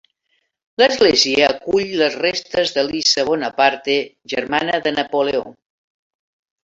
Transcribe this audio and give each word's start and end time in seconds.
L'església 0.81 1.49
acull 1.49 1.93
les 1.99 2.17
restes 2.23 2.73
d'Elisa 2.77 3.27
Bonaparte, 3.29 4.01
germana 4.35 4.81
de 4.89 4.95
Napoleó. 5.01 5.45